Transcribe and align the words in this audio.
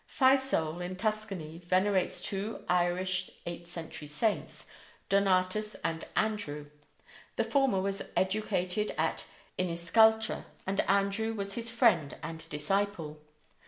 Fiesole, 0.07 0.81
in 0.81 0.95
Tuscany, 0.95 1.59
venerates 1.59 2.21
two 2.21 2.65
Irish 2.67 3.29
eighth 3.45 3.69
century 3.69 4.07
saints, 4.07 4.65
Donatus 5.09 5.75
and 5.83 6.05
Andrew. 6.15 6.71
The 7.35 7.43
former 7.43 7.79
was 7.81 8.01
educated 8.17 8.95
at 8.97 9.25
Iniscaltra, 9.59 10.45
and 10.65 10.79
Andrew 10.89 11.35
was 11.35 11.53
his 11.53 11.69
friend 11.69 12.17
and 12.23 12.49
disciple. 12.49 13.19